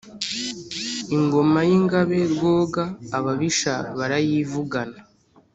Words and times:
ingoma 1.15 1.59
y'ingabe 1.69 2.19
rwoga 2.33 2.83
ababisha 3.17 3.73
barayivugana. 3.97 4.99